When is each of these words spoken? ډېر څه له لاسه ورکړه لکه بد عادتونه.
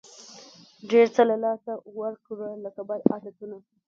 ډېر 0.89 1.07
څه 1.15 1.21
له 1.29 1.35
لاسه 1.43 1.71
ورکړه 1.99 2.49
لکه 2.65 2.81
بد 2.89 3.01
عادتونه. 3.11 3.57